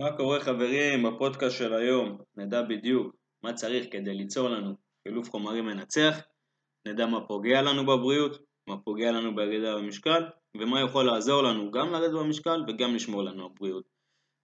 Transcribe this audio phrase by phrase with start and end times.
[0.00, 2.18] מה קורה חברים בפודקאסט של היום?
[2.36, 4.74] נדע בדיוק מה צריך כדי ליצור לנו
[5.08, 6.20] חילוף חומרים מנצח,
[6.88, 10.22] נדע מה פוגע לנו בבריאות, מה פוגע לנו בירידה במשקל,
[10.56, 13.84] ומה יכול לעזור לנו גם לרדת במשקל וגם לשמור לנו בבריאות.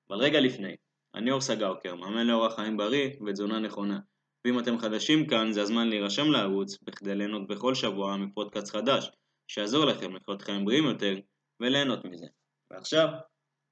[0.09, 0.77] אבל רגע לפני,
[1.15, 3.99] אני אור סגאוקר, מאמן לאורח חיים בריא ותזונה נכונה.
[4.47, 9.11] ואם אתם חדשים כאן, זה הזמן להירשם לערוץ בכדי ליהנות בכל שבוע מפודקאסט חדש,
[9.51, 11.15] שיעזור לכם לחיות חיים בריאים יותר
[11.61, 12.27] וליהנות מזה.
[12.71, 13.09] ועכשיו,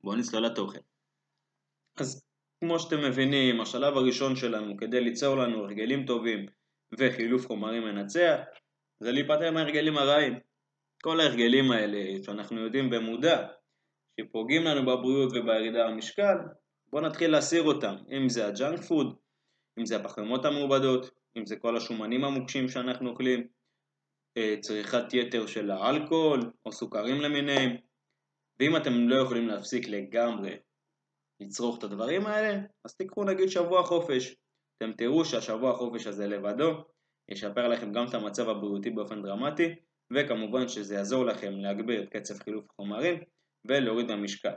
[0.04, 0.80] בואו נצלול לתוכן.
[2.00, 2.26] אז
[2.60, 6.46] כמו שאתם מבינים, השלב הראשון שלנו כדי ליצור לנו הרגלים טובים
[6.98, 8.38] וחילוף חומרים מנצח,
[9.00, 10.38] זה להיפטר מההרגלים הרעים.
[11.02, 13.46] כל ההרגלים האלה שאנחנו יודעים במודע,
[14.20, 16.36] שפוגעים לנו בבריאות ובירידה במשקל,
[16.90, 19.16] בואו נתחיל להסיר אותם, אם זה ה junk food,
[19.78, 23.46] אם זה הפחמימות המעובדות, אם זה כל השומנים המוקשים שאנחנו אוכלים,
[24.36, 27.76] אה, צריכת יתר של האלכוהול או סוכרים למיניהם,
[28.60, 30.56] ואם אתם לא יכולים להפסיק לגמרי
[31.44, 34.36] לצרוך את הדברים האלה, אז תיקחו נגיד שבוע חופש.
[34.76, 36.84] אתם תראו שהשבוע החופש הזה לבדו
[37.28, 39.74] ישפר לכם גם את המצב הבריאותי באופן דרמטי,
[40.12, 43.18] וכמובן שזה יעזור לכם להגביר את קצב חילוף החומרים
[43.64, 44.52] ולהוריד במשקל.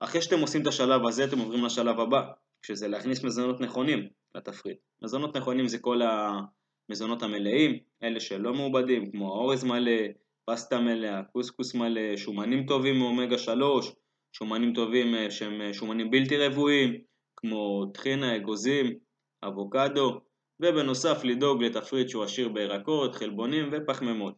[0.00, 2.22] אחרי שאתם עושים את השלב הזה, אתם עוברים לשלב הבא,
[2.66, 4.78] שזה להכניס מזונות נכונים לתפריט.
[5.02, 10.02] מזונות נכונים זה כל המזונות המלאים, אלה שלא מעובדים, כמו האורז מלא,
[10.44, 13.92] פסטה מלאה, קוסקוס מלא, שומנים טובים מאומגה 3,
[14.32, 17.00] שומנים טובים אה, שהם אה, שומנים בלתי רבועים,
[17.36, 18.98] כמו טחינה, אגוזים,
[19.42, 20.20] אבוקדו,
[20.60, 24.34] ובנוסף לדאוג לתפריט שהוא עשיר בירקות, חלבונים ופחמימות.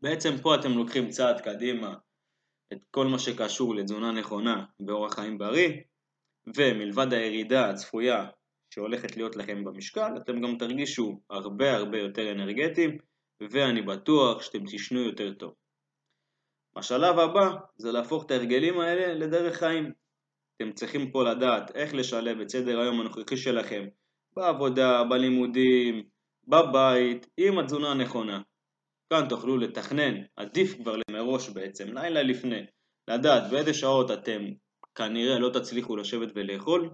[0.00, 1.94] בעצם פה אתם לוקחים צעד קדימה
[2.72, 5.72] את כל מה שקשור לתזונה נכונה ואורח חיים בריא,
[6.56, 8.26] ומלבד הירידה הצפויה
[8.74, 12.98] שהולכת להיות לכם במשקל, אתם גם תרגישו הרבה הרבה יותר אנרגטיים,
[13.50, 15.54] ואני בטוח שאתם תשנו יותר טוב.
[16.76, 19.92] השלב הבא זה להפוך את ההרגלים האלה לדרך חיים.
[20.56, 23.84] אתם צריכים פה לדעת איך לשלב את סדר היום הנוכחי שלכם
[24.36, 26.02] בעבודה, בלימודים,
[26.48, 28.40] בבית, עם התזונה הנכונה.
[29.10, 32.60] כאן תוכלו לתכנן, עדיף כבר מראש בעצם, לילה לפני,
[33.08, 34.42] לדעת באיזה שעות אתם
[34.94, 36.90] כנראה לא תצליחו לשבת ולאכול,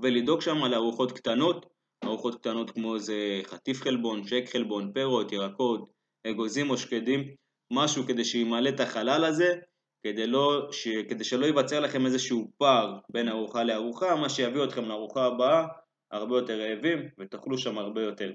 [0.00, 1.66] ולדאוג שם לארוחות קטנות,
[2.04, 5.90] ארוחות קטנות כמו איזה חטיף חלבון, שק חלבון, פירות, ירקות,
[6.26, 7.34] אגוזים או שקדים,
[7.72, 9.54] משהו כדי שימלא את החלל הזה,
[10.02, 14.84] כדי, לא, ש, כדי שלא ייווצר לכם איזשהו פער בין ארוחה לארוחה, מה שיביא אתכם
[14.84, 15.66] לארוחה הבאה
[16.10, 18.32] הרבה יותר רעבים ותאכלו שם הרבה יותר.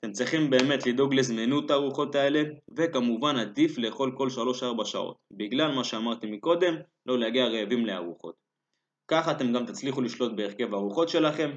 [0.00, 2.42] אתם צריכים באמת לדאוג לזמינות הארוחות האלה,
[2.76, 4.28] וכמובן עדיף לאכול כל
[4.80, 6.74] 3-4 שעות, בגלל מה שאמרתי מקודם,
[7.06, 8.34] לא להגיע רעבים לארוחות.
[9.10, 11.50] ככה אתם גם תצליחו לשלוט בהרכב הארוחות שלכם,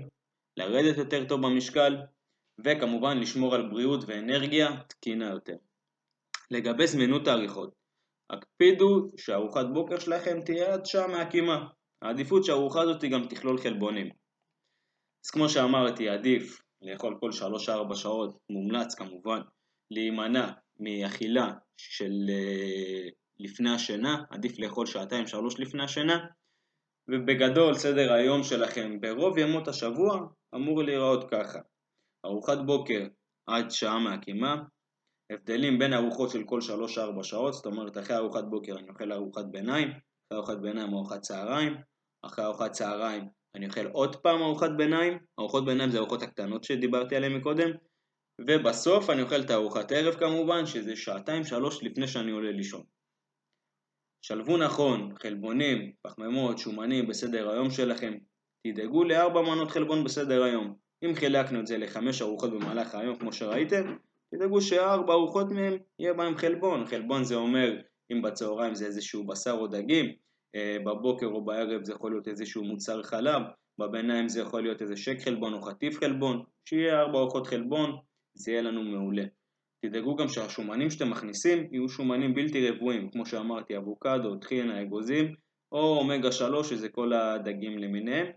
[0.57, 1.97] לרדת יותר טוב במשקל,
[2.66, 5.56] וכמובן לשמור על בריאות ואנרגיה תקינה יותר.
[6.51, 7.73] לגבי זמינות האריכות,
[8.29, 11.67] הקפידו שארוחת בוקר שלכם תהיה עד שעה מהקימה.
[12.01, 14.09] העדיפות שהארוחה הזאת גם תכלול חלבונים.
[15.25, 17.29] אז כמו שאמרתי, עדיף לאכול כל
[17.91, 19.41] 3-4 שעות, מומלץ כמובן,
[19.91, 26.25] להימנע מאכילה של אה, לפני השינה, עדיף לאכול שעתיים-שלוש לפני השינה,
[27.09, 31.59] ובגדול סדר היום שלכם ברוב ימות השבוע אמור להיראות ככה:
[32.25, 33.07] ארוחת בוקר
[33.50, 34.56] עד שעה מהקימה,
[35.31, 36.59] הבדלים בין ארוחות של כל
[37.19, 41.22] 3-4 שעות, זאת אומרת אחרי ארוחת בוקר אני אוכל ארוחת ביניים, אחרי ארוחת ביניים ארוחת
[41.22, 41.78] צהריים,
[42.25, 47.16] אחרי ארוחת צהריים אני אוכל עוד פעם ארוחת ביניים, ארוחות ביניים זה הארוחות הקטנות שדיברתי
[47.16, 47.69] עליהן מקודם,
[48.42, 52.84] ובסוף אני אוכל את הארוחת ערב כמובן, שזה שעתיים שלוש לפני שאני עולה לישון.
[54.25, 58.13] שלבו נכון, חלבונים, פחמימות, שומנים בסדר היום שלכם,
[58.68, 60.75] תדאגו לארבע מנות חלבון בסדר היום.
[61.06, 63.96] אם חילקנו את זה לחמש ארוחות במהלך היום כמו שראיתם,
[64.36, 66.86] תדאגו שארבע ארוחות מהם יהיה בהם חלבון.
[66.86, 67.81] חלבון זה אומר
[68.12, 70.06] אם בצהריים זה איזשהו בשר או דגים,
[70.56, 73.42] אה, בבוקר או בערב זה יכול להיות איזשהו מוצר חלב,
[73.80, 77.97] בביניים זה יכול להיות איזה שק חלבון או חטיף חלבון, שיהיה ארבע ארוחות חלבון,
[78.34, 79.24] זה יהיה לנו מעולה.
[79.86, 85.36] תדאגו גם שהשומנים שאתם מכניסים יהיו שומנים בלתי רבועים, כמו שאמרתי, אבוקדו, טחינה, אגוזים,
[85.72, 88.28] או אומגה 3 שזה כל הדגים למיניהם,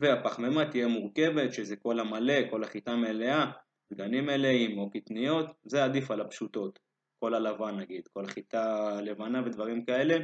[0.00, 3.50] והפחמימה תהיה מורכבת, שזה כל המלא, כל החיטה מלאה,
[3.94, 6.78] דגנים מלאים או קטניות, זה עדיף על הפשוטות,
[7.18, 10.16] כל הלבן נגיד, כל חיטה לבנה ודברים כאלה,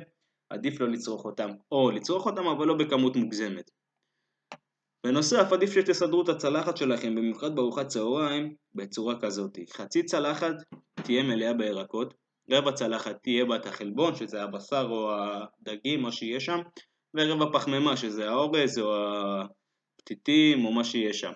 [0.50, 3.70] עדיף לא לצרוך אותם, או לצרוך אותם אבל לא בכמות מוגזמת.
[5.06, 9.58] בנוסף, עדיף שתסדרו את הצלחת שלכם, במיוחד בארוחת צהריים, בצורה כזאת.
[9.70, 10.54] חצי צלחת
[10.94, 12.14] תהיה מלאה בירקות,
[12.50, 16.58] רבע צלחת תהיה בה את החלבון, שזה הבשר או הדגים, מה שיהיה שם,
[17.14, 18.94] ורבע פחמימה, שזה האורז או
[19.98, 21.32] הפתיתים או מה שיהיה שם.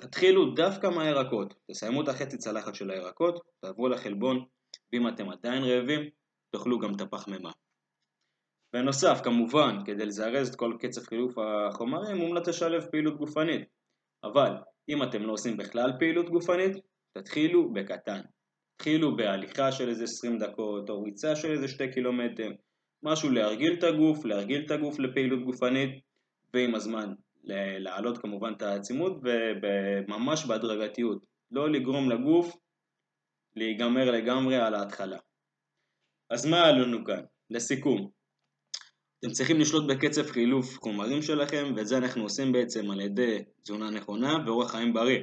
[0.00, 4.44] תתחילו דווקא מהירקות, תסיימו את החצי צלחת של הירקות, תעברו לחלבון,
[4.92, 6.08] ואם אתם עדיין רעבים,
[6.50, 7.50] תאכלו גם את הפחמימה.
[8.72, 13.68] בנוסף, כמובן, כדי לזרז את כל קצב חילוף החומרים, מומלץ לשלב פעילות גופנית.
[14.24, 14.52] אבל
[14.88, 16.76] אם אתם לא עושים בכלל פעילות גופנית,
[17.18, 18.20] תתחילו בקטן.
[18.76, 22.50] תתחילו בהליכה של איזה 20 דקות, או ריצה של איזה 2 קילומטר,
[23.02, 25.90] משהו להרגיל את הגוף, להרגיל את הגוף לפעילות גופנית,
[26.54, 27.12] ועם הזמן
[27.44, 31.26] להעלות כמובן את העצימות, וממש בהדרגתיות.
[31.50, 32.56] לא לגרום לגוף
[33.56, 35.18] להיגמר לגמרי על ההתחלה.
[36.30, 37.22] אז מה לנו כאן?
[37.50, 38.10] לסיכום,
[39.20, 43.90] אתם צריכים לשלוט בקצב חילוף חומרים שלכם, ואת זה אנחנו עושים בעצם על ידי תזונה
[43.90, 45.20] נכונה ואורח חיים בריא.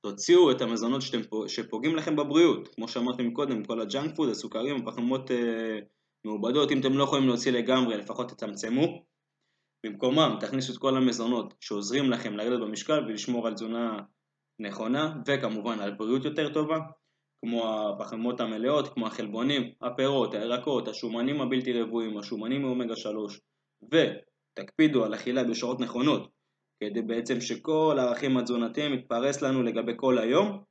[0.00, 5.30] תוציאו את המזונות שאתם, שפוגעים לכם בבריאות, כמו שאמרתי קודם, כל הג'אנק פוד, הסוכרים, הפחמות
[5.30, 5.78] אה,
[6.24, 9.04] מעובדות, אם אתם לא יכולים להוציא לגמרי, לפחות תצמצמו.
[9.84, 13.98] במקומם תכניסו את כל המזונות שעוזרים לכם לרדת במשקל ולשמור על תזונה
[14.58, 16.78] נכונה, וכמובן על בריאות יותר טובה.
[17.44, 23.40] כמו הפחמות המלאות, כמו החלבונים, הפירות, הירקות, השומנים הבלתי רבועים, השומנים מאומגה 3
[23.82, 26.30] ותקפידו על אכילה בשעות נכונות
[26.80, 30.62] כדי בעצם שכל הערכים התזונתיים יתפרס לנו לגבי כל היום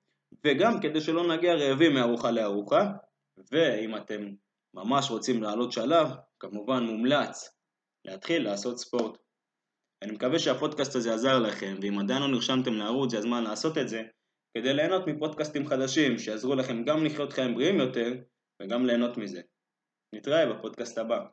[0.45, 2.91] וגם כדי שלא נגיע רעבים מארוחה לארוחה
[3.51, 4.21] ואם אתם
[4.73, 6.07] ממש רוצים לעלות שלב,
[6.39, 7.60] כמובן מומלץ
[8.05, 9.17] להתחיל לעשות ספורט.
[10.01, 13.89] אני מקווה שהפודקאסט הזה עזר לכם ואם עדיין לא נרשמתם לערוץ זה הזמן לעשות את
[13.89, 14.01] זה
[14.57, 18.13] כדי ליהנות מפודקאסטים חדשים שיעזרו לכם גם לחיות חיים בריאים יותר
[18.61, 19.41] וגם ליהנות מזה.
[20.15, 21.25] נתראה בפודקאסט הבא.